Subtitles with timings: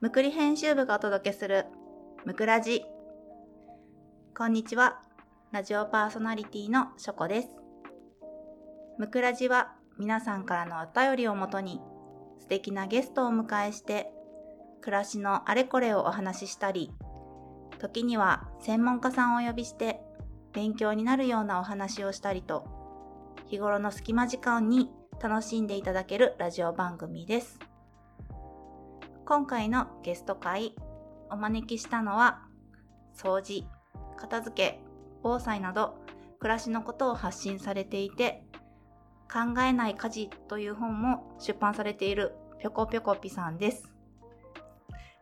[0.00, 1.66] むくり編集部がお届けする
[2.24, 2.86] むくラジ
[4.34, 5.02] こんにちは。
[5.52, 7.48] ラジオパーソナリティのしょこです。
[8.96, 11.82] むくラジは皆さんからのお便りをもとに
[12.38, 14.10] 素敵なゲストをお迎えして
[14.80, 16.90] 暮らしのあれこれをお話ししたり
[17.78, 20.00] 時には専門家さんをお呼びして
[20.54, 22.64] 勉強になるようなお話をしたりと
[23.48, 24.88] 日頃の隙間時間に
[25.22, 27.69] 楽しんでいただけるラジオ番組です。
[29.30, 30.74] 今回のゲスト会
[31.30, 32.42] お招きしたのは
[33.16, 33.64] 掃除
[34.16, 34.80] 片付け
[35.22, 35.94] 防災など
[36.40, 38.42] 暮らしのことを発信されていて
[39.32, 43.92] 考えない家事という本も出版されているぴょこぴょこぴさんです。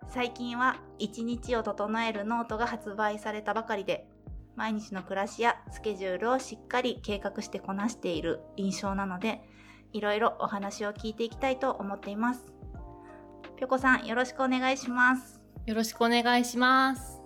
[0.09, 4.09] 最近は一日を整えるノートが発売されたばかりで
[4.57, 9.43] 毎日の暮らしやスケジュールをしっかり計画してこなしている印象なので
[9.93, 12.58] いろいろお話を聞いていきたいと思っています。
[13.57, 17.21] ぴょこさんよろしくお願いしますよろしくお願いします。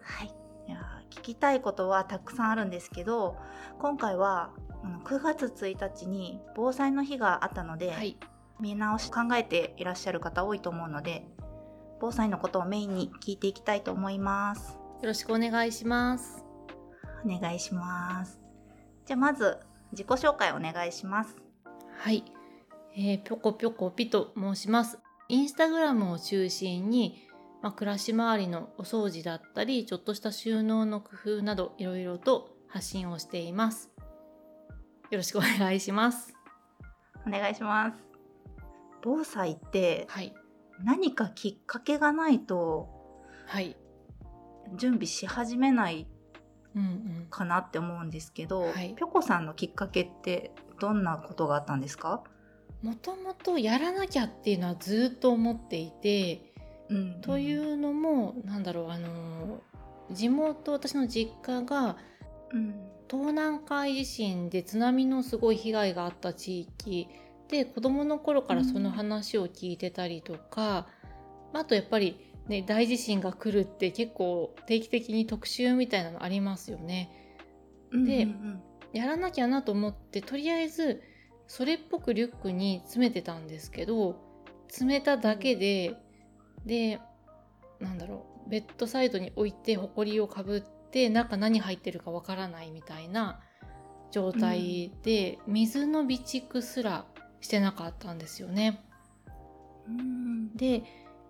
[0.00, 0.34] はい
[0.66, 0.78] いや
[1.10, 3.36] 聞きたいことはたくさんあるんですけど
[3.78, 4.50] 今回は
[4.82, 8.16] あの9月1日に防災の日があったので、はい。
[8.60, 11.26] 見直し考えていらっしゃる方多いと思うので
[12.00, 16.44] 防災のことをメインに聞いていきたいと思いますよろしくお願いします。
[17.24, 18.38] お願いします
[19.06, 19.58] じゃあまず
[19.92, 21.36] 自己紹介お願いします
[21.98, 22.24] はい。
[22.96, 24.98] えー、ぴょこぴょこぴと申します。
[25.28, 27.26] インスタグラムを中心に、
[27.62, 33.90] まあ、暮らし周りのお掃除だったり、ちょっとした収納の工夫など、いろいろと発信をしています。
[35.10, 36.34] よろしくお願いします。
[37.26, 37.96] お願いします
[39.02, 40.34] 防災ってはい。
[40.82, 42.88] 何かきっかけがないと
[43.46, 43.76] はい。
[44.76, 46.06] 準備し始めない。
[47.30, 52.24] かなって思うんですけど、はいぴょこさんのきっかけってどんなことがあったんですか、
[52.84, 56.52] もともとやらなきゃっていうのはずっと思っていて、
[56.90, 57.20] うん。
[57.22, 59.62] というのも、なんだろう、あの、
[60.12, 61.96] 地元、私の実家が、
[62.52, 62.74] うん。
[63.10, 67.08] 東南海地震で津波のすごい被害があった地域
[67.48, 70.88] で子供の頃からその話を聞いてたりとか、
[71.52, 77.36] あとやっぱりね大地震が来るって結構定期的に特集みたいなのありますよね。
[77.92, 78.62] でうんうん。
[78.92, 81.02] やらなきゃなと思ってとりあえず
[81.46, 84.16] それっぽくリュックに詰めてたんですけど
[84.68, 85.94] 詰めただけで
[86.66, 87.00] で
[87.80, 90.60] なんだろうベッドサイドに置いてほこりをかぶっ
[90.90, 93.40] て中何入ってるかわからないみたいな
[94.10, 97.04] 状態で、水の備蓄すら
[97.40, 98.80] してなかったんですよね。
[99.88, 100.84] うんで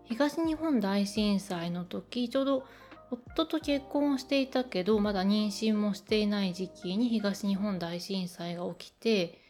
[0.04, 2.66] 東日本大震災の時ちょうど
[3.10, 9.40] 夫と結婚していたけどまだ妊娠もしていない時期に東日本大震災が起きて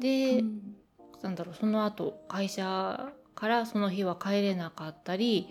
[0.00, 0.76] で、うん
[1.22, 5.48] なんだろうその後会社からその日は帰れなかったり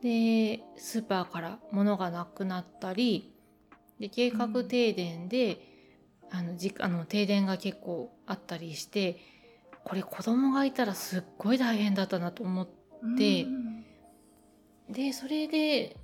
[0.00, 3.34] でスーパーから物がなくなったり
[3.98, 5.58] で計画停電で、
[6.30, 9.18] あのじあの停電が結構あったりして
[9.82, 12.74] これ子供がいたらすっごい大変だったなと思って。
[13.16, 13.84] でうん
[14.90, 15.96] でそれで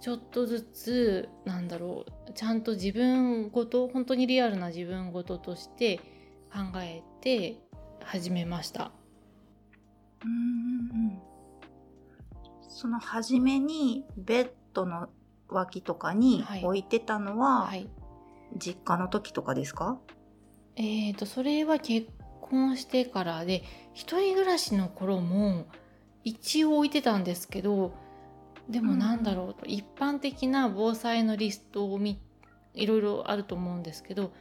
[0.00, 6.00] ちょっとずつなんだろうちゃんと自分ごと本当にリアルな自分ごととして
[6.52, 7.58] 考えて
[8.04, 8.92] 始めました。
[10.24, 11.22] うんうんうん。
[12.68, 15.08] その初めにベッドの
[15.48, 16.64] 脇とかにはい。
[16.64, 17.88] 置いてたのは、はい、
[18.56, 19.98] 実家の時とかですか？
[20.76, 22.08] えー、とそれは結
[22.40, 25.66] 婚してからで一人暮らしの頃も
[26.24, 27.94] 一応置いてたんですけど
[28.68, 32.20] でもなんだろう、一般的な防災のリストを見
[32.74, 34.32] いろいろあると思うんですけど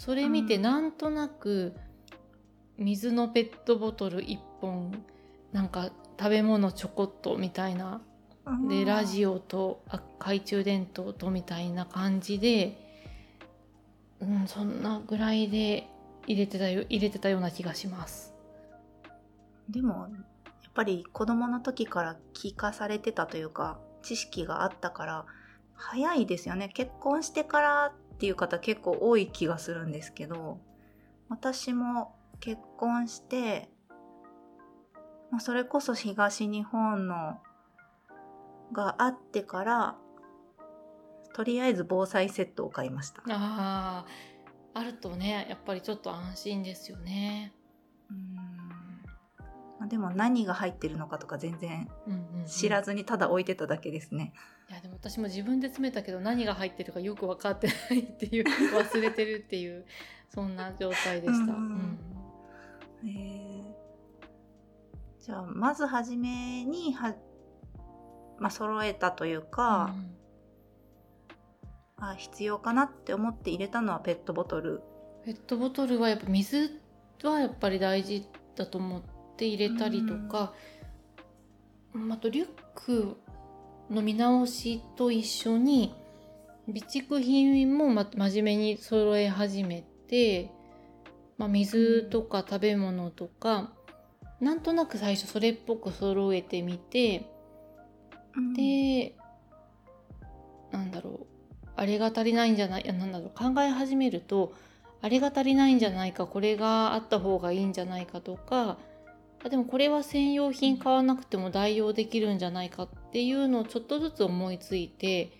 [0.00, 0.62] それ見てうん。
[0.62, 1.74] なんとなく
[2.78, 5.04] 水のペットボトル1本
[5.52, 8.00] なんか食べ物ちょこっとみたいな。
[8.66, 12.78] でラジオとあ懐中電灯とみたいな感じで、
[14.20, 15.86] うん、そんなぐらいで
[16.26, 18.32] 入れてたよ入れてたような気がします。
[19.68, 20.08] でも
[20.64, 25.26] やっぱり子供の時から聞かされてたというか知識があったから
[25.74, 26.70] 早いですよね。
[26.70, 30.58] 結婚してからっていう方結構多い気がするんですけど
[31.30, 33.70] 私も結婚して、
[35.30, 37.38] まあ、それこそ東日本の
[38.74, 39.96] があってから
[41.32, 43.22] とりあえず防災セットを買いました。
[43.26, 47.54] あーあるとねやっぱりちょっと安心ですよね。
[48.10, 48.34] うん
[49.78, 54.32] まあでも何が入ってるのかとか全然うん知らずにただ置いてただけですね。
[54.68, 59.84] いやでも私も自分で詰めたけど何が入ってるかよく分かってないっていう忘れてるっていう
[60.32, 61.54] そんな状態でした。
[61.54, 61.98] うん
[63.02, 63.50] うんへー
[65.20, 67.14] じゃあまず初めには、
[68.38, 69.94] まあ、揃えたというか、
[71.98, 74.82] あ必要かなって思って入れたのはペットボトル。
[75.24, 76.80] ペットボトルはやっぱ水
[77.22, 78.26] はやっぱり大事
[78.56, 79.02] だと思っ
[79.36, 80.54] て入れたりとか、
[82.10, 83.16] あとリュック
[83.90, 85.94] の見直しと一緒に
[86.66, 90.50] 備蓄品も、ま、真面目に揃え始めて、
[91.36, 93.72] まあ、水とか食べ物とか、
[94.40, 97.30] なんとなく最初それっぽく揃えてみて、
[98.36, 99.14] うん、で
[100.70, 101.26] なんだろ
[101.64, 104.54] うあれが足りないんじゃないなんだろう考え始めると
[105.02, 108.78] あれが足りないんじゃないかこれがあった方がいいんじゃないかとか
[109.44, 115.32] あでもこれは専用品買わなくても代用できるんじゃないかっていうのをちょっとずつ思いついて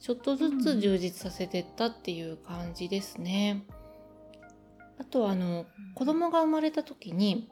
[0.00, 3.62] ちょっとずつ充実させてったっていう感じですね。
[4.98, 7.48] あとはあの子供が生まれた時に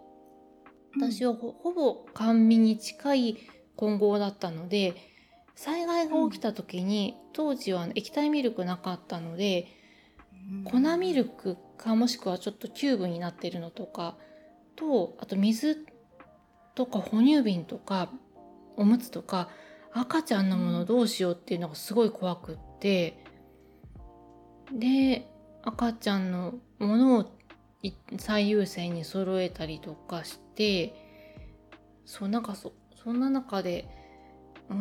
[0.97, 3.39] 私はほほぼ甘味に近い
[3.77, 4.95] 混合だったので
[5.55, 9.69] 災害が起きた時に、当時は液体ミルクなかったので、
[10.65, 14.17] 粉ミルクかもしくはちょっとキューブになってるのとか
[14.77, 15.87] とあと水
[16.75, 18.11] とか哺乳瓶とか
[18.77, 19.49] おむつとか
[19.93, 23.23] 赤ちゃんのものどうしようっていうのがすごい怖くって。
[24.73, 25.31] で
[25.63, 27.27] 赤ちゃんのものを
[28.19, 30.95] 最優先に揃えたりとかして
[32.05, 32.73] そうなんかそ
[33.03, 33.87] そんな中で、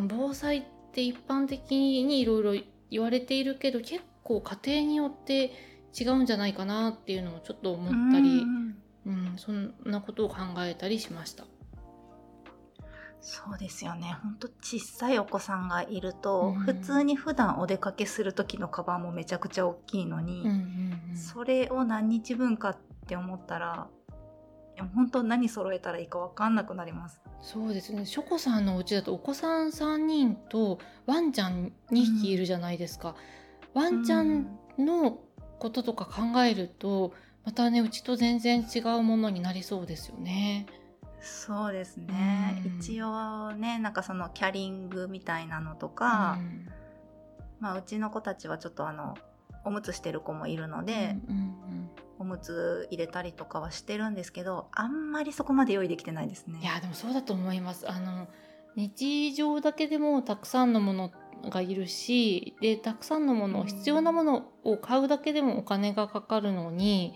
[0.07, 0.63] 防災っ
[0.94, 5.51] て一般的にいろいろ言われているけど結構家庭によって
[6.00, 8.46] 違うんじゃないかなっていうのをちょっと思ったり、
[9.05, 11.45] うんうん、そんなことを考えたりしました。
[13.25, 14.17] そうですよね。
[14.21, 22.77] ほんと小さいお子さんがいると、うん、普通に普段お出かけする時のカバンもめちゃくちゃ大きいのに、うんうんうん、それを何日分かっ
[23.07, 23.88] て思ったら、
[24.94, 27.21] 本当何揃えたらいいか分かんなくなります。
[27.41, 28.05] そうですね。
[28.05, 33.15] ショコさんのお家だとお子さん3人とワンちゃん2匹いるじゃないですか。
[33.73, 35.19] うん、ワンちゃんの
[35.59, 37.13] こととか考えると、
[37.45, 40.66] またね、うちと全然違うものになりそうですよね。
[41.24, 46.68] そうですね、うん、一応ねなんかそのキャリングみたいなのとか、うん、
[47.62, 49.16] まあ、うちの子たちはちょっとあの
[49.63, 56.60] おむつしてる子もいるので、うんうんうん、おむつ入れたりとかはしてるんですけどあんまりそこまで用意できてないですね。
[56.62, 57.89] いやでもそうだと思います。
[57.89, 58.28] あの
[58.75, 61.12] 日常だけでもたくさんのもの
[61.50, 67.13] がいるしでたくさんのもの、必要なものを買うだけでもお金がかかるのに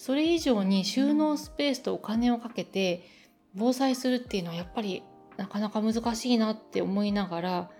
[0.00, 3.02] それ以上に収納スペースとお金をかけて、
[3.54, 5.02] 防災するっていうのはやっぱり
[5.36, 7.70] なかなか難しいなって思いながら、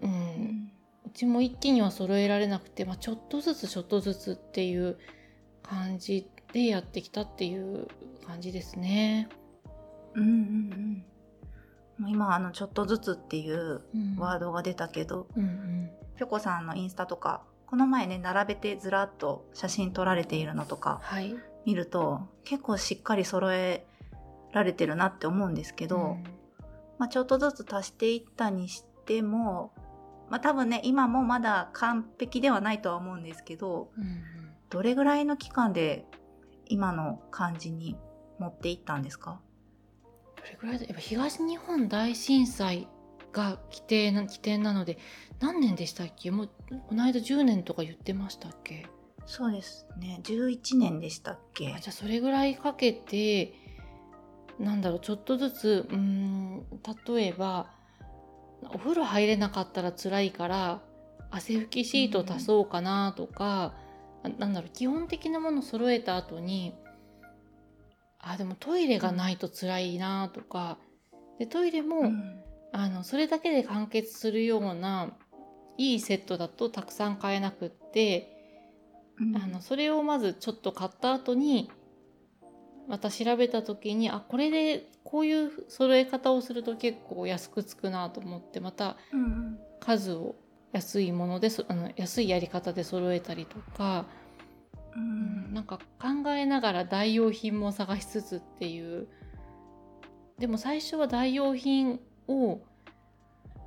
[0.00, 0.72] うん、うん、
[1.06, 4.96] うちも一気には揃えられなくて、まあ、ちょっとずつちょっとずつっていう
[5.62, 7.88] 感じでやってきたっていう
[8.26, 9.28] 感じですね。
[10.14, 11.04] うんうん
[12.00, 12.08] うん。
[12.08, 13.82] 今あのちょっとずつっていう
[14.16, 21.02] ワードが出たけど、うんうん、ぴょこさんのインスタとかこの前ね並べてずらっと写真撮られているのとか
[21.66, 23.86] 見ると、はい、結構しっかり揃え
[24.52, 26.24] られてるなって思うんですけど、うん、
[26.98, 29.72] まあ、ちょっとずつ足していったにしても、
[30.30, 34.22] まあ、多分ね今もまだ完璧ではないとは思うんですけど、うん、
[34.70, 36.06] どれぐらいの期間で
[36.66, 37.98] 今の感じに
[38.38, 39.40] 持っていったんですか？
[40.36, 42.88] どれぐらいでやっぱ東日本大震災
[43.32, 44.98] が規定な規定なので
[45.40, 46.30] 何年でしたっけ？
[46.30, 46.50] もう
[46.88, 48.86] この間10年とか言ってましたっけ？
[49.26, 50.20] そうですね。
[50.24, 51.66] 11年でしたっけ？
[51.66, 53.52] じゃあそれぐらいかけて
[54.58, 56.64] なんだろうちょっとずつうん
[57.06, 57.70] 例えば
[58.74, 60.80] お風呂入れなかったら辛いから
[61.30, 63.74] 汗拭きシート足そうかなとか、
[64.24, 66.74] うん、なんだろう基本的なもの揃えた後に
[68.18, 70.78] あでもトイレがないと辛いなとか
[71.38, 72.40] でトイレも、うん、
[72.72, 75.10] あのそれだけで完結するような
[75.76, 78.28] いいセットだとたくさん買えなくって、
[79.18, 81.70] うん、あのそれをまずちょっと買った後に
[82.88, 88.96] また調べた時にあこれでこういう揃え方をすると結構安くつくなと思ってまた
[89.80, 90.34] 数を
[90.72, 94.06] 安いものであの安いやり方で揃えたりとか、
[94.96, 99.08] うん、なんか考えながら代用品も探しつつっていう。
[100.38, 101.98] でも最初は代用品
[102.28, 102.60] を、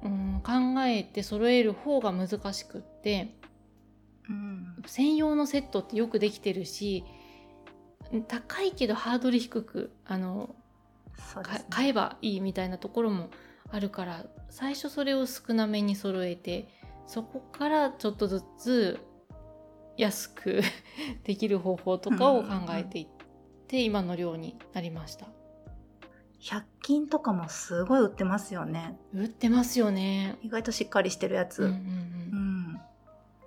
[0.03, 3.35] うん、考えて揃える方が難しくって、
[4.29, 7.03] うん、専用のセットってよくできてるし
[8.27, 10.55] 高いけどハードル低くあの、
[11.35, 13.29] ね、買えばいいみたいなところも
[13.69, 16.67] あるから最初それを少なめに揃えて
[17.07, 18.99] そこからちょっとずつ
[19.97, 20.61] 安く
[21.23, 23.07] できる方法とかを考えていっ
[23.67, 25.27] て、今の量になりました。
[26.41, 28.97] 100均とかもすごい売ってますよね。
[29.13, 30.37] 売ってますよね。
[30.41, 31.63] 意外としっかりしてるやつ。
[31.63, 32.81] うんうんううんん。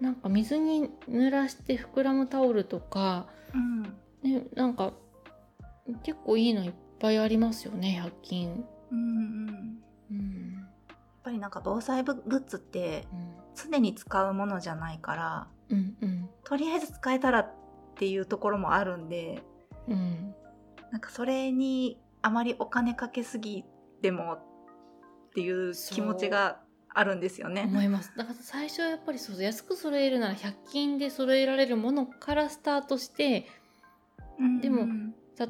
[0.01, 3.83] なんか水に濡らして膨らむタオルとか、うん。
[4.23, 4.93] ね、なんか
[6.05, 8.65] 結構いいのいっぱいありますよね100均。
[8.93, 9.79] うんうん。
[10.11, 10.61] うんや
[10.93, 17.53] っぱりなんか防災グッズってうん常に使うものじゃないから、うんうんとりあえず使えたらっ
[17.97, 19.43] ていうところもあるんで、
[19.89, 20.35] うん
[20.93, 23.65] なんかそれにあまりお金かけすぎ
[24.01, 24.43] てもっ
[25.35, 27.65] ていう気持ちがあるんですよね。
[27.69, 28.13] 思います。
[28.17, 33.47] だから最初はやっぱりそう安く揃えるなら100均で揃えられるものからスタートして
[34.39, 34.87] うんでも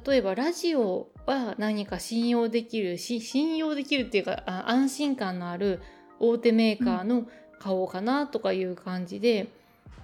[0.06, 5.80] 例えばラジオは何か信用できるし信用できるっていうかあ安心感のある
[6.18, 7.26] 大手メーカーの
[7.60, 9.48] 買おうかなとかいう感じで、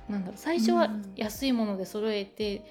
[0.08, 2.62] なんだろう最初は安いもので揃えて、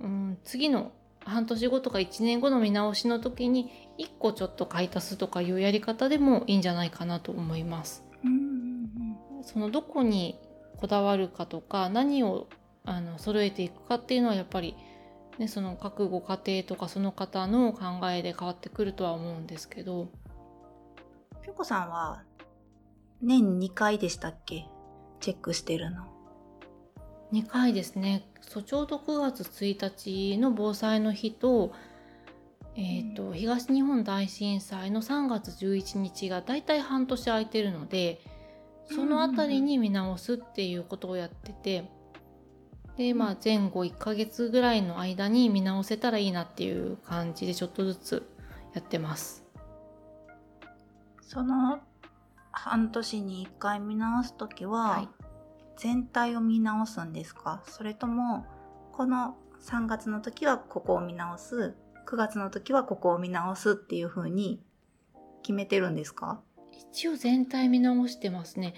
[0.00, 0.92] うん、次の
[1.24, 8.04] 半年後とか1年後の見直しの時に1個ちょっと買い足すとかいうやり方でもいいんじゃないかなと思います。
[9.42, 10.38] そのどこに
[10.76, 12.48] こだわるかとか何を
[12.84, 14.76] あの揃えていくかっていうのはやっぱり、
[15.38, 20.08] ね、その各ご家庭とかその方の考えで変わってくるとは思うんですけどうん。
[21.42, 22.22] ぴょこさんは
[23.20, 24.66] 年2回でしたっけ？
[25.20, 26.11] チェックしてるの。
[27.32, 28.28] 2回ですね。
[28.42, 31.72] そうちょうど9月1日の防災の日と,、
[32.76, 38.20] えーと東日本大震災の3月11日がだいたい半年空いてるので
[38.90, 41.90] そのあたりに見直すっていうことをやってて
[42.96, 48.28] でまあ前後1ヶ月ぐらいの間に見直せたらいいなっていう感じでちょっとずつ
[48.74, 49.44] やってます。
[51.22, 51.80] その
[52.50, 55.21] 半年に1回見直すときは、はい
[55.76, 57.62] 全体を見直すんですか？
[57.66, 58.46] それとも
[58.92, 61.74] この3月の時はここを見直す
[62.06, 64.60] ？9月の時はここを見直すっていう風に
[65.42, 66.40] 決めてるんですか？
[66.72, 68.74] 一応全体見直してますね。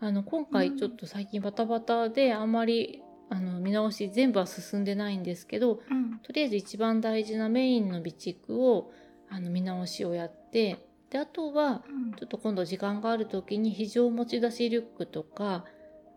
[0.00, 6.18] あの今回ちょっと最近バタバタであんまりあの見直し全部は進んでないんですけどうん。
[6.22, 8.92] とりあえず一番大事なメインの備蓄を
[9.28, 11.82] あの見直しをやってであとは
[12.18, 15.64] ちょっと今度時間がある時に非常持ち出しリュックとか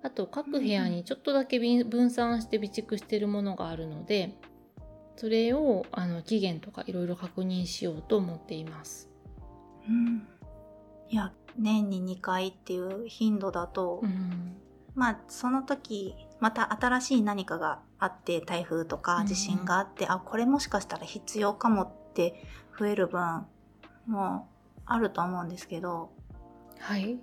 [0.03, 4.35] あと各部屋にちょっとだけ分散して備蓄してるものがあるので
[5.15, 9.09] それをあの期限とかいろいろ確認しようと思っています。
[9.87, 10.27] うん。
[11.09, 14.57] いや年に2回っていう頻度だと、うん。
[14.95, 19.27] まあその時また新しい何かがあって台風とかうん。
[19.27, 22.43] 地震があって、あこれもしかしたら必要かもって
[22.79, 23.45] 増える分
[24.07, 24.47] も
[24.85, 26.11] あると思うんですけど。
[26.79, 27.19] はい。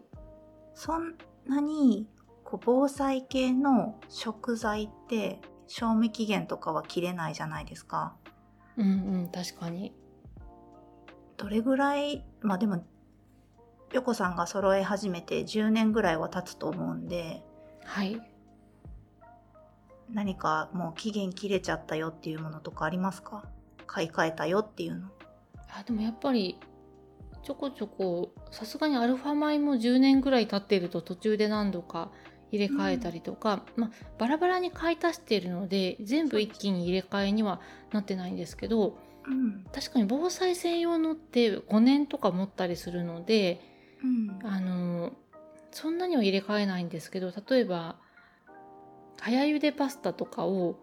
[0.75, 1.15] そん
[1.47, 2.07] なに
[2.49, 8.17] こう防災系の食材って賞味期限とかは切れないじゃないですか。
[8.79, 8.93] うんう
[9.25, 9.93] ん確かに。
[11.37, 12.83] どれぐらいまあでも
[13.91, 17.43] ぴょこさんが揃え始めて10年ぐらいは経つと思うんで
[17.85, 18.19] はい
[20.11, 23.45] 何かもう期限切れちゃったよっていうものとかありますか？
[23.87, 25.09] 買い替えたよっていうの。
[25.69, 26.59] あでもやっぱり
[27.43, 32.11] ちょこちょこさすがにアルファ米も10年ぐらい経ってると途中で何度か
[32.51, 37.61] 入れ替えたりとか、まあ、バラバラに買い足しているので全部一気に入れ替えには
[37.93, 39.65] なってないんですけどうん。
[39.73, 43.61] 確かに防災専用のって5年とか持ったりするので
[44.03, 44.39] うん。
[44.45, 45.13] あの
[45.71, 47.97] そんなには入れ替えないんですけど例えば
[49.21, 50.81] 早茹でパスタとかを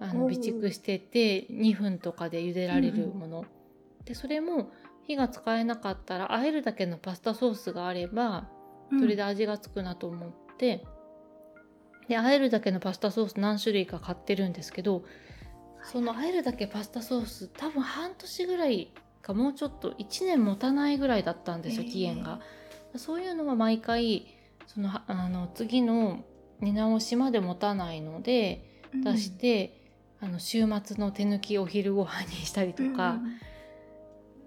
[0.00, 3.44] あの備蓄してて2分とかで茹でられるもの、
[4.04, 4.70] でそれも
[5.06, 8.48] 火が使えなかったらあえるだけのパスタソースがあれば
[8.98, 10.84] それで味がつくなと思って、
[12.08, 15.04] であえるだけのパスタソース何種類か買ってるんですけど
[15.82, 22.40] そのあえるだけパスタソース多分半年ぐらいかもうちょっと1年持たないぐらいだったんですよ、期限が。
[22.96, 24.26] そういうのは毎回
[24.66, 26.24] そのあの次の
[26.60, 29.02] 見直しまで持たないのでうん。
[29.02, 29.80] 出して、
[30.20, 33.20] あの週末の手抜きお昼ご飯にしたりとか、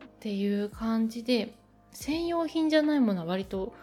[0.05, 1.53] っていう感じで
[1.91, 3.73] 専用品じゃないものは割と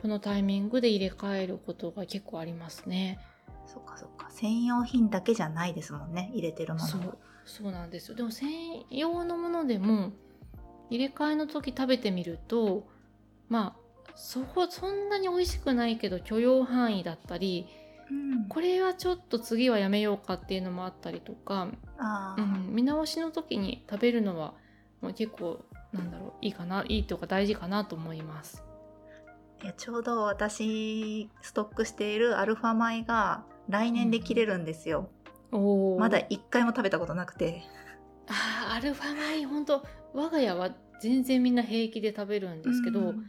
[0.00, 3.18] このタイミングで入れ替えることが結構ありますね。
[3.66, 4.28] そっかそっか。
[4.30, 6.30] 専用品だけじゃないですもんね。
[6.32, 6.86] 入れてるもの。
[6.86, 8.16] そうそうなんですよ。
[8.16, 10.12] でも専用のものでも
[10.88, 12.86] 入れ替えの時食べてみると
[13.48, 17.66] まあそこそんなに美味しくないけど許容範囲だったり
[18.10, 18.48] うん。
[18.48, 21.68] これはちょっと次はやめようかっていうのもあったりとか、
[22.36, 24.54] うん、見直しの時に食べるのは
[25.00, 28.64] まあ結構なんだろういいかないいとか大事かなと思います。
[29.62, 35.10] いやちょうど私ストックしているアルファ米が来年で切れるんですよ、
[35.52, 36.00] おー。
[36.00, 37.62] まだ一回も食べたことなくて。
[38.28, 43.26] あアルファ米本当我が家は全然みんな平気で食べるんですけど、うん。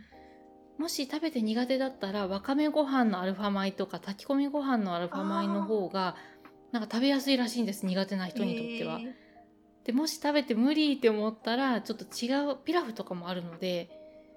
[0.77, 6.15] もし食べて苦手だったらわかめご飯のアルファ米とか炊き込みご飯のアルファ米の方が
[6.71, 8.99] なんか食べやすいらしいんです苦手な人にとっては。
[8.99, 9.13] えー。
[9.85, 13.89] でもし食べて無理って思ったらちょっと違うピラフとかもあるので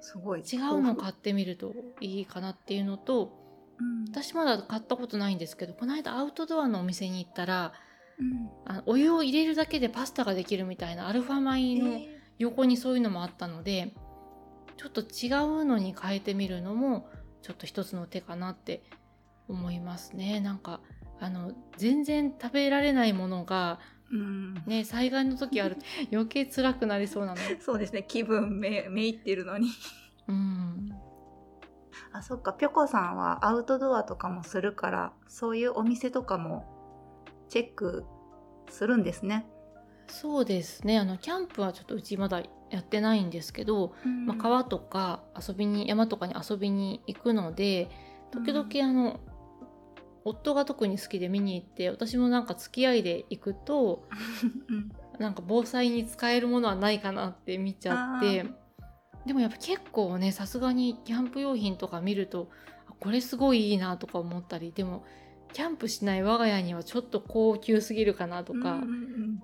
[0.05, 0.41] すごい。
[0.41, 3.33] 違うの買ってみるといいかなっていうのと
[3.81, 4.05] うん。
[4.11, 7.73] 私まだ買ったことないんですけどこの間アウトドアのお店に行ったら
[8.19, 8.51] うん。
[8.67, 13.95] あのお湯を入れるだけでパスタができるみたいなアルファ米のえ横にそういうのもあったので
[14.77, 15.29] ちょっと違
[15.61, 17.09] うのに変えてみるのも
[17.43, 18.83] ちょっと一つの手かなって
[19.49, 20.41] 思いますね。
[20.41, 20.81] なんか
[21.21, 24.55] あの全然食べられないものがーうん。
[24.67, 25.83] ね災害の時あると
[26.13, 27.41] 余計辛くなりそうなの。
[27.61, 28.05] そうですね。
[28.07, 29.69] 気分めめいってるのに。
[30.29, 30.91] うん。
[32.13, 32.53] あそっか。
[32.53, 36.65] ぴょこさんはアウトドアとかもするからそういうお店とかも
[37.49, 38.05] チェック
[38.69, 39.47] するんですね、
[40.09, 40.99] そうですね。
[40.99, 43.95] あのキャンプはちょっとうちまだやってないんですけど、
[44.27, 47.89] まあ、川とか遊びに山とかに遊びに行くので
[48.31, 49.21] 時々あの、
[50.25, 54.09] 夫が特に好きで見に行って私もなんか付き合いで行くと
[54.69, 54.91] うん。
[55.19, 62.51] なんか防災に使えるものはないかなって見ちゃってあでもやっぱ結構ねさすがにキャンプ用品とか見ると
[62.89, 65.05] あこれすごいいいなとか思ったりでも
[65.53, 69.43] キャンプしない我が家にはちょっと高級すぎるかなとか、うんうんうん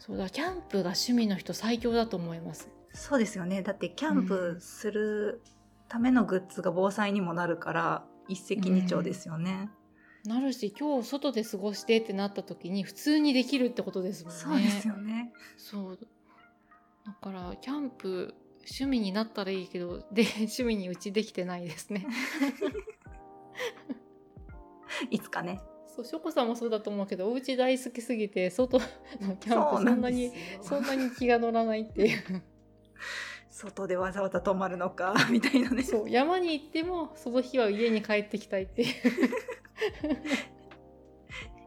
[0.00, 2.70] そうだキャンプが趣味の人最強だと思います。
[2.92, 3.62] そうですよね。
[3.62, 5.42] だってキャンプする
[5.88, 9.68] ためのグッズが防災にもなるから一石二鳥ですよね、
[10.24, 14.40] なるし今日外で過ごしてってなった時に普通にできるってことですもんね。
[14.40, 15.32] そうですよね。
[15.56, 15.98] そう。
[17.06, 22.06] だからキャンプ趣味になったらいいけどで 趣味にうちできてないですね。
[25.10, 25.60] いつかね。
[25.86, 28.84] そうしょこさんもそうだと思うけどお家大好きすぎて外の
[29.36, 32.22] キャンプそんなにそんなに気が乗らないっていう
[33.58, 35.82] 外でわざわざ泊まるのか みたいなね。
[35.82, 38.88] そう山に行ってもその日は家に帰ってきたいっていう。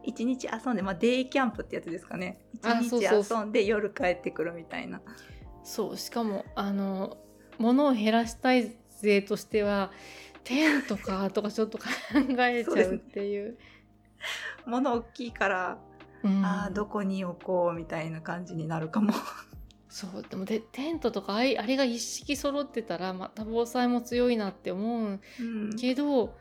[0.04, 2.46] 一日遊んでまあデイキャンプってやつですかね。
[2.54, 2.64] 一
[2.98, 5.02] 日遊んで夜帰ってくるみたいな。
[5.64, 7.18] そうしかもあの
[7.58, 9.92] 物を減らしたい勢としては
[10.44, 11.84] テントかとかちょっと考
[12.38, 13.58] えちゃうっていう。
[14.64, 15.78] 物大きいから、
[16.22, 16.42] うん。
[16.42, 19.12] ああどこに置こうみたいな感じになるかも
[19.92, 26.34] そうでもでテントとかあいあれが一式揃ってたらまた防災も強いなって思ううんけど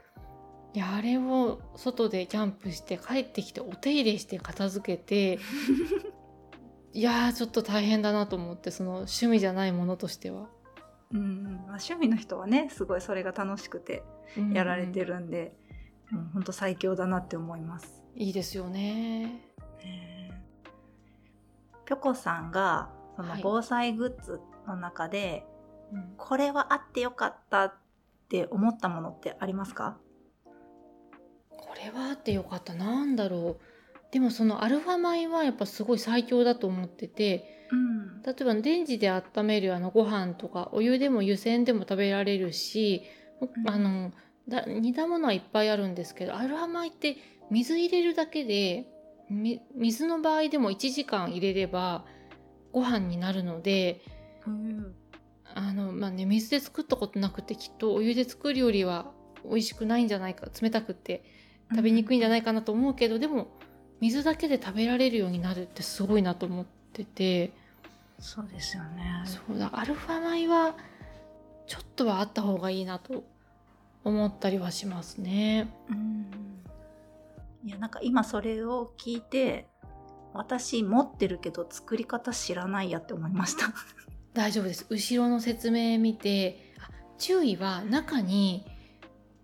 [0.74, 5.38] いやあれを外でキャンプして帰ってきてお手入れして片付けて
[6.94, 10.48] いやーちょっと大変だなと思ってその趣味じゃないものとしては。
[11.14, 14.02] うんまあ、趣味の人はねすごいそれが楽しくて
[14.54, 15.54] やられてる、るんで、
[16.10, 18.02] もうほんと最強だなって思います。
[18.16, 19.42] いいですよね。
[21.86, 22.90] ぴょこさんが
[23.22, 25.46] そのはい防災グッズの中で、
[25.92, 26.14] うん。
[26.18, 27.74] これはあってよかったっ
[28.30, 29.98] て思ったものってありますか？
[31.50, 32.74] これはあってよかった。
[32.74, 34.12] なんだろう。
[34.12, 38.22] でもそのアルファ米はやっぱすごい最強だと思っててうん。
[38.24, 43.04] 例えばレンジで温めるあのご飯とかお湯でも湯煎でも食べられるし、
[43.40, 43.70] うん。
[43.70, 44.12] あの
[44.48, 47.18] だ煮たものはいっぱいあるんですけどアルファ米って
[47.50, 48.88] 水入れるだけで
[49.30, 52.06] み水の場合でも1時間入れれば
[52.72, 54.02] ご飯になるので
[54.48, 54.96] うん
[55.54, 59.12] あの、まあね、水で作ったことなくてきっとお湯で作るよりは
[59.44, 61.24] 美味しくないんじゃないか冷たくって
[61.72, 63.48] 食べにくいんじゃないかなと思うけど、でも
[64.02, 67.54] 水だけで食べられるようになるってすごいなと思ってて。
[68.20, 69.24] そうですよね。
[69.26, 70.76] そうだアルファ米は
[71.66, 73.24] ちょっとはあった方がいいなと
[74.04, 75.74] 思ったりはしますね。
[75.90, 76.30] うん
[77.64, 79.68] いやなんか今それを聞いて
[80.34, 83.74] 私持ってるけど作り方知らないやって思いました。
[84.34, 88.66] 大丈夫です後ろの説明見てあ注意は中に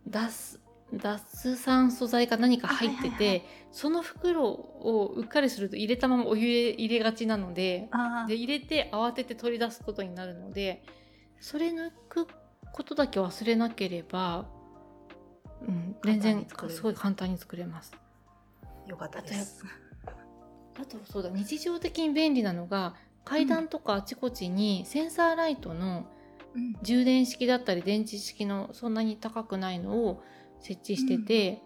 [0.08, 0.62] 脱
[0.94, 10.84] 脱酸素剤か何か入ってて、あはいはいはその袋をうっかりすると入れたままお湯へ入れがちなのであで入れて慌てて取り出すことになるので
[11.42, 12.28] それ抜く
[12.72, 14.46] ことだけ忘れなければ、
[15.62, 17.94] うん、全然すごい簡単に作れます。
[18.88, 19.66] よかったです。
[20.80, 26.08] あとそうだ日常的に便利なのが階段とかあちこちにセンサーライトの
[26.56, 26.76] うん。
[26.82, 30.24] 充電式だったり電池式のそんなに高くないのを
[30.60, 31.62] 設置してて、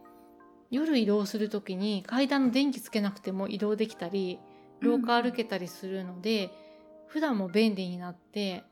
[0.70, 4.40] 夜移動する時に階段の電気つけなくても移動できたり
[4.80, 6.52] 廊下歩けたりするので、
[7.08, 8.64] 普段も便利になって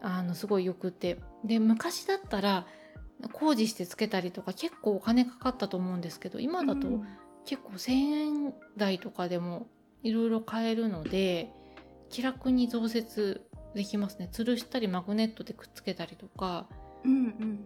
[0.00, 1.18] あのすごいよくって。
[1.44, 2.66] で昔だったら
[3.32, 7.06] 工事してつけたりとか結構お金かかったと思うんですけど今だと、うん
[7.44, 9.66] 結構1,000円台とかでも
[10.02, 11.50] いろいろ買えるので
[12.10, 14.28] 気楽に増設できますね。
[14.32, 16.68] 吊るしたりマグネットでくっつけたりとか。
[17.04, 17.60] うん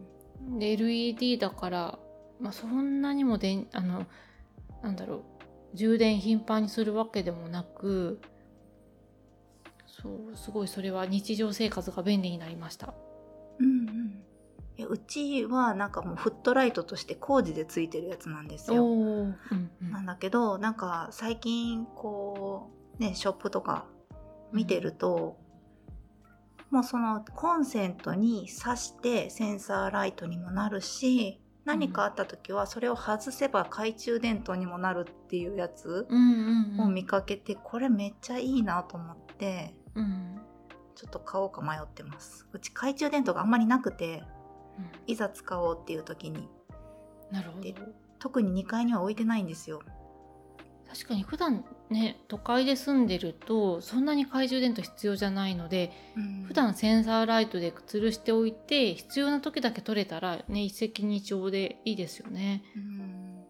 [0.49, 0.59] うん。
[0.59, 1.99] で LED だから、
[2.41, 4.07] まあ、そんなにもでんあの
[4.83, 5.23] なんだろう。
[5.75, 8.21] 充電頻繁にするわけでもなく
[9.87, 12.95] そうすごいそれは日常生活が便利になりました。
[13.59, 14.26] うんうん
[14.79, 18.85] いやうちはなんかもうフットライトとして工事でついてるやつなんですよ。
[18.85, 19.37] うん
[19.81, 19.91] うん。
[19.91, 23.87] なんだけどなんか最近こうねショップとか
[24.53, 25.39] 見てると、
[26.71, 36.81] もうそのコンセントに挿してセンサーライトにもなるし何かあった時はそれを外せば懐中電灯にもなるっていうやつうんうんうん。
[36.83, 40.39] を見かけて、これめっちゃいいなと思ってうん。
[40.95, 42.47] ちょっと買おうか迷ってます。
[42.53, 44.23] うち懐中電灯があんまりなくて。
[44.31, 44.36] うん
[45.07, 46.49] いざ使おうっていう時に。
[47.31, 47.63] なるほど。
[47.63, 47.75] で
[48.19, 49.83] 特に2階には置いてないんですよ。
[50.89, 55.93] 確かに普段ね都会で住んでるとそんなに懐中電灯必要じゃないので
[56.47, 62.63] 普段センサーライトで吊るしておいて必要な時だけ取れたらね一石二鳥でいいですよね。
[62.77, 63.45] うん。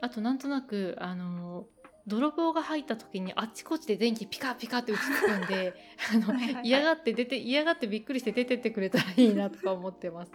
[0.00, 1.66] あとなんとなくあの
[2.06, 5.04] 泥棒が入った時にあっちこっちで電気ピカピカって映って
[5.44, 5.74] くんで
[6.12, 6.54] あのはいはい。
[6.54, 10.32] はい嫌がって出て嫌がってびっくりして出てってくれたらいいなとか思ってます。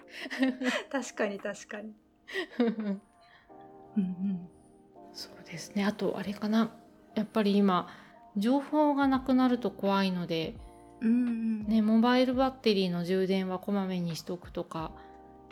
[0.92, 1.94] 確かに確かに。
[2.60, 3.02] うん
[3.98, 4.50] うん。
[5.14, 5.84] そうですね。
[5.84, 6.72] あとあれかな。
[7.16, 7.88] やっぱり今
[8.38, 10.56] 情報がなくなると怖いので、
[11.02, 11.68] うんうん。
[11.68, 14.92] ね、モバイルバッテリーの充電はこまめにしとくとか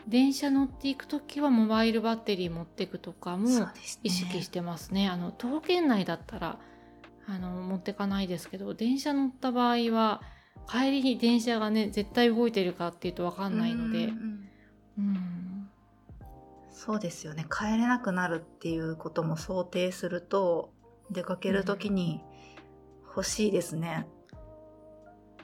[0.08, 3.50] 電車乗っていく時はモバイルバッテリー持っていくとかも
[4.04, 5.10] 意識してますね。
[5.10, 6.60] あの徒歩圏内だったら
[7.28, 10.22] あの持ってかないですけど電車乗った場合は
[10.70, 14.06] 帰りに電車がね絶対動いてるかっていうと分かんないので。
[14.06, 14.50] うんうん
[14.98, 15.70] うん。
[16.72, 17.46] そうですよね。
[17.50, 20.72] 帰れなくなるっていうことも想定すると
[21.10, 22.22] 出かける時に
[23.08, 24.08] 欲しいですね、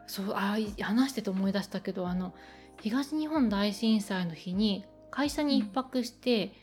[0.07, 2.33] そうあい話してて思い出したけどあの
[2.81, 6.53] 東日本大震災の日に会社に一泊して、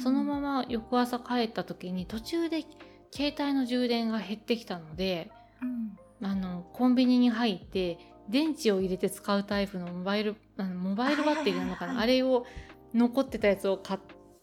[0.00, 2.64] そのまま翌朝帰った時に途中で
[3.12, 5.30] 携帯の充電が減ってきたので
[5.62, 5.98] うん。
[6.20, 12.44] あのコンビニに入って電池を入れて使うタイプのモバイルあのモバイルバッテリーなのかな、あれを
[12.92, 14.00] 残ってたやつを買っ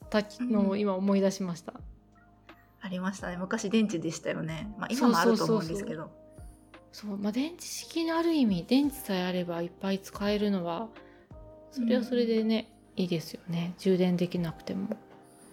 [0.09, 1.73] たのを今思い出しました。
[2.81, 3.37] ありましたね。
[3.37, 6.11] 昔電池でしたよね、まあ、今もあると思うんですけど。
[6.91, 10.87] そうまあ、電池式のある意味電池さえあればいっぱい使えるのは
[11.75, 13.73] それはそれでね、いいですよね。
[13.77, 14.95] 充電できなくても。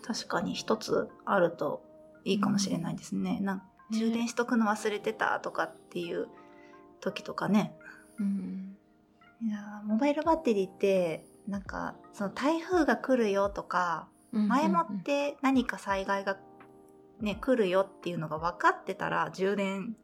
[0.02, 1.82] 確かに一つあると
[2.24, 6.28] いいかもしれないですね、なんね充電しとくの忘れてたとかっていう
[7.00, 7.74] 時とかね。
[8.20, 8.76] うん。
[9.44, 16.36] いやーモバイルバッテリーってなんかその台風が来るよとか前もって何か災害が
[17.20, 19.96] ね来るよっていうのが分かってたら充電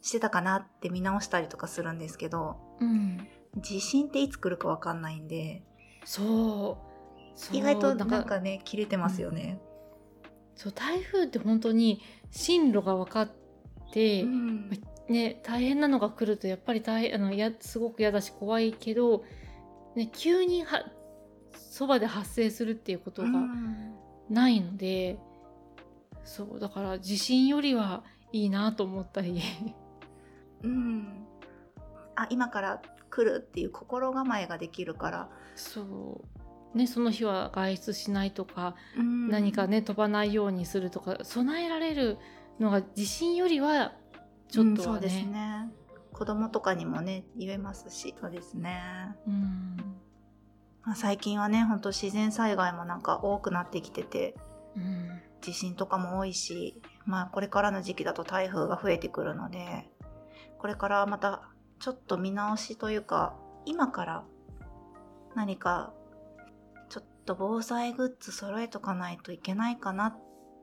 [0.00, 5.62] してたかなって見直したりとかするんですけどうん、地震っていつ来るか分かんないんで
[6.04, 6.78] そ
[7.52, 7.56] う。
[7.56, 9.60] 意外とだなんかね切れてますよね。
[10.56, 13.30] そう台風って本当に進路が分かっ
[13.92, 14.70] て、うん。
[15.08, 19.24] ね、大変なのが来るとやっぱり大変あのやすごく嫌だし怖いけど、
[19.94, 20.82] ね、急には
[21.52, 23.94] そばで発生するっていうことがうん。
[24.30, 25.18] ないので、
[26.24, 29.42] そうだから地震よりはいいなと思ったり。
[30.62, 31.26] うん、
[32.16, 32.82] あ今から
[33.14, 36.24] 来るっていう心構えができるから、そ
[36.74, 39.30] う、ね、その日は外出しないとか、うん。
[39.30, 42.18] 何かね飛ばないようにするとか備えられる
[42.58, 43.92] のが地震よりは
[44.48, 45.26] ちょっとはうんそうですね。
[45.26, 45.70] ね。
[46.12, 48.14] 子供とかにもね言えますし。
[48.20, 48.82] そうですね、
[49.28, 49.76] うん。
[50.82, 54.34] まあ、最近はね本当自然災害もなんか多くなってきてて
[54.76, 55.20] うん。
[55.40, 59.90] 地震とかも多いし、まあ、これからの時期だと台風が増えてくるので
[60.58, 64.24] これからまたちょっと見直しというか今から
[65.34, 65.92] 何か
[66.88, 70.18] ちょっと防災グッズ揃えとかないといけないかなっ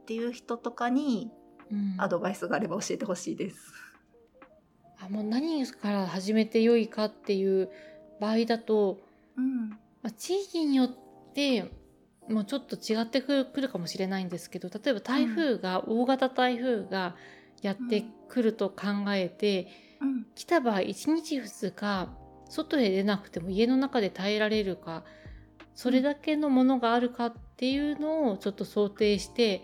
[0.05, 1.31] ていう人とかに
[1.71, 1.95] うん。
[1.97, 3.57] アドバイスがあれば教えてほしいです。
[4.99, 7.69] あもう何から始めてよいかっていう
[8.19, 8.99] 場合だと、
[9.37, 9.69] うん。
[9.69, 10.89] まあ、地域によっ
[11.33, 11.71] て
[12.29, 17.15] もうちょっと違ってくるくるかもしれないんですけど例えば台風が、大型台風が
[17.61, 19.67] やってくると考えて、
[20.01, 20.25] うん。
[20.35, 22.09] 来た場合1日2日
[22.49, 25.03] 外へ出なくても家の中で耐えられるか
[25.73, 29.61] それだけのものがあるかっていうのをちょっと想定して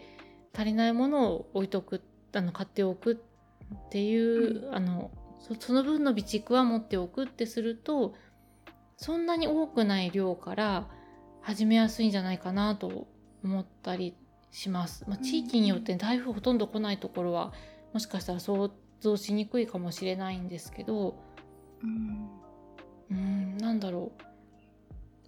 [0.55, 2.01] 足りないものを置いとく
[2.33, 8.15] あの買っておくっていう、あのそその分の備蓄は持っておくってすると
[8.97, 10.87] そんなに多くない量から
[11.41, 13.07] 始めやすいんじゃないかなと
[13.43, 14.15] 思ったり
[14.51, 15.05] します。
[15.07, 17.53] まあ、地域によって台風ほとんど来ないところは
[17.93, 21.15] もしかしたらそう像しにくいかもしれないんですけど
[21.83, 22.29] うん
[23.11, 24.23] うんなんだろう。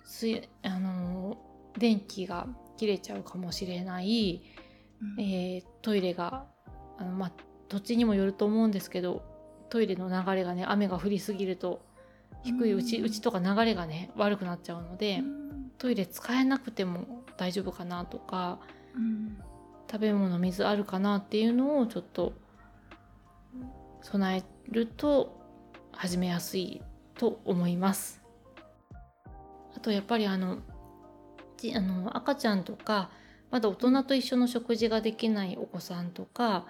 [0.06, 1.38] 水あの
[1.78, 4.42] 電気が切れちゃうかもしれない、
[5.02, 5.22] うん。
[5.22, 6.46] えートイレが
[6.98, 7.32] あの、まあ、
[7.70, 9.24] 土地にもよると思うんですけど
[9.70, 11.86] トイレの流れがね雨が降りすぎると
[12.44, 15.22] 低いうちうんうちとか流れがね悪くなっちゃうので
[15.78, 18.60] トイレ使えなくても大丈夫かなとか
[18.96, 19.38] うん。
[19.92, 22.34] 食べ物水あるかなっていうのをちょっと
[24.02, 25.40] 備えると
[25.92, 26.82] 始めやすい
[27.18, 28.22] と思います。
[29.76, 30.60] あとやっぱりあの
[31.58, 33.12] ちあの赤ちゃんとか
[33.52, 36.66] まだ大人と一緒の食事ができないお子さんとか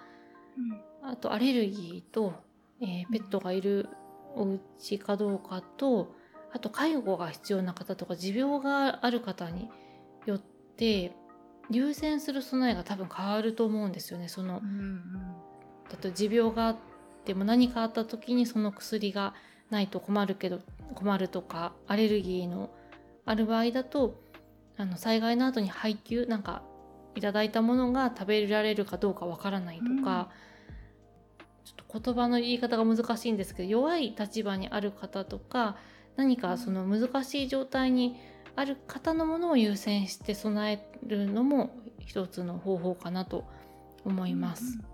[1.03, 2.33] あとアレルギーと、
[2.81, 3.89] えーペットがいる
[4.35, 4.45] お
[4.79, 6.15] 家かどうかと
[6.51, 9.69] あと介護が必要な方とか持病がある方に
[10.25, 11.13] よって
[11.71, 14.27] 優先する備えが多分変わると思うんですよね。
[14.27, 15.03] そのうんうん
[15.89, 16.75] だと持病があっ
[17.23, 19.33] ても何かあった時にその薬が
[19.69, 20.59] ないと困るけど
[20.95, 22.69] 困るとかアレルギーの
[23.25, 24.19] ある場合だと
[24.77, 26.63] あの災害の後に配給なんか
[27.15, 30.29] いただいたものが食べられるかどうかわからないとか、
[31.65, 35.75] ちょっと言葉の言い方が難しいんですけど弱い立場にある方とか
[36.15, 38.17] 何かその難しい状態に
[38.55, 43.45] ある方のものを優先して備えるのも一つの方法かなと
[44.05, 44.79] 思います。
[44.81, 44.88] うん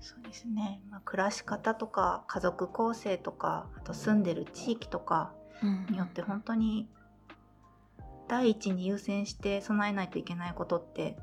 [0.00, 5.32] そうですね、まあ、暮らし方とか家族構成とかあと住んでる地域とか
[5.90, 6.88] によって本当に
[8.26, 11.16] 第一に優先して備えないといけないことって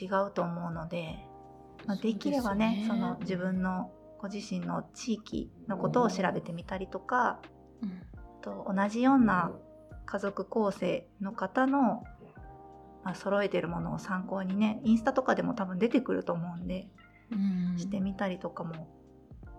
[0.00, 1.18] 違うと思うので、
[1.86, 7.40] まあ、できればねそその自分のご自身の地域のことを調べてみたりとか
[7.82, 8.02] うん。
[8.40, 9.52] と同じような
[10.04, 12.04] 家族構成の方の、
[13.02, 17.03] まあ、揃えてるものを参考にねインスタとかでも多分出てくると思うんでうん
[17.76, 18.88] してみたりとかも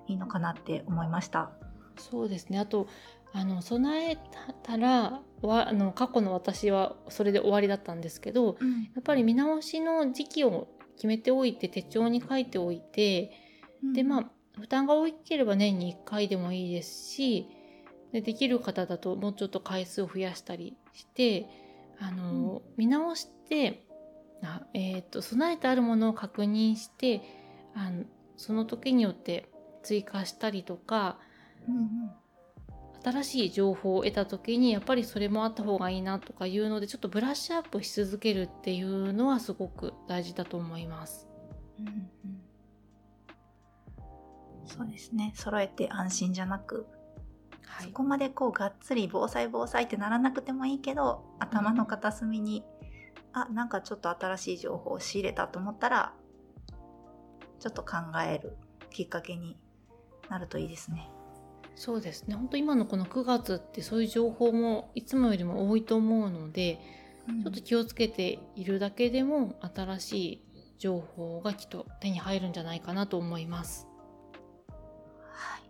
[0.07, 1.51] いいのかなって思いました。
[1.97, 2.59] そうですね。
[2.59, 2.87] あと
[3.33, 4.17] あの備え
[4.63, 8.57] たらわあの過去の私はそれで終わりだったんですけど
[8.93, 13.31] やっぱり見直しの時期を決めておいて手帳に書いておいて
[13.93, 17.49] でまあ負担が大きければ年に1回でもいいですし
[18.13, 21.49] でできる方だともうちょっと回数を増やしたりして
[21.99, 23.85] あの、見直して
[24.43, 27.21] あ、えー、と備えてあるものを確認して
[27.75, 28.05] あの
[28.37, 29.49] その時によって
[29.83, 31.19] 追加したりとか
[31.67, 32.11] うんうん
[33.05, 41.27] 新しい情報を得た時にやっぱりそれもあった方がいいなとかいうのでちょっとブラッシュアップし続けるっていうのはすごく大事だと思います。
[41.79, 42.45] うんうん
[44.65, 45.31] そうですね。
[45.35, 46.87] 揃えて安心じゃなく、
[47.67, 47.85] はい。
[47.85, 52.63] そこまでこうがっつり防災防災ってならなくてもいいけど頭の片隅に、
[53.31, 56.13] あなんかちょっと新しい情報を仕入れたと思ったら
[57.59, 58.57] ちょっと考える
[58.89, 59.57] きっかけに
[60.29, 61.09] なるといいですね。
[61.75, 66.79] そうですね本当今のこの9月ってそういう情報もいつもよりも多いと思うので
[67.43, 70.45] ちょっと気をつけているだけでも新しい
[70.77, 73.87] 情報がきっと手に入るんじゃないかなと思います。
[75.31, 75.61] はい。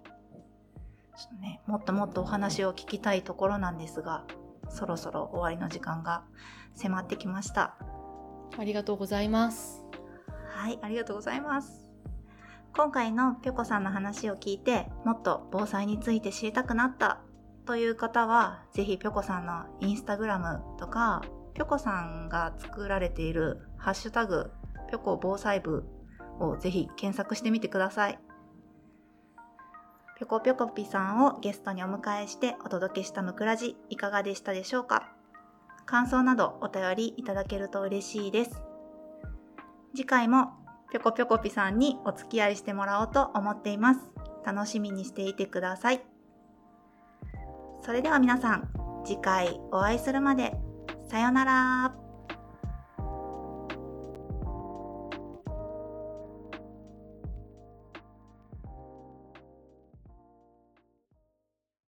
[1.17, 4.25] ちょっとね、もっともっとお話を聞きたいところなんですが、
[4.69, 6.23] そろそろ終わりの時間が
[6.73, 7.77] 迫ってきました。
[8.57, 9.84] ありがとうございます。
[10.65, 11.85] はい、ありがとうございます。
[12.75, 17.21] 今回のぴょこさんの話を聞いて、もっと防災について知りたくなった
[17.67, 21.21] という方は、ぜひぴょこさんのインスタグラムとか、
[21.53, 24.53] ぴょこさんが作られているハッシュタグ、
[24.89, 25.85] ぴょこ防災部
[26.39, 28.17] をぜひ検索してみてください。
[30.17, 35.13] ぴょこぴょこぴさんをゲストにお迎えしてお届けしたむくらじいかがでしたでしょうか？
[35.85, 38.63] 感想などお便りいただけると嬉しいです。
[39.95, 40.51] 次回も
[40.91, 44.01] ぴょこぴょこぴさんにお付き合いしてもらおうと思っています。
[44.45, 46.01] 楽しみにしていてください。
[47.83, 48.69] それでは皆さん、
[49.05, 50.55] 次回お会いするまで、
[51.09, 52.04] さよなら。